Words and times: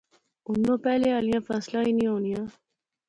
ہُن 0.45 0.57
اوہ 0.67 0.75
پہلے 0.85 1.07
آلیاں 1.17 1.41
فصلاں 1.47 1.83
ہی 1.85 1.91
نی 1.97 2.05
ہونیاں 2.11 2.45